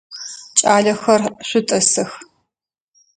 [0.57, 2.11] Кӏалэхэр, шъутӏысых!